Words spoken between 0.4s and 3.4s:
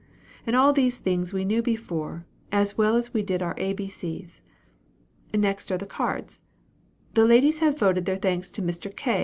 and all these things we knew before, as well as we